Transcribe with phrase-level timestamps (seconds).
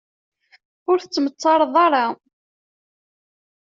[0.89, 2.05] Ur tettmettareḍ ara.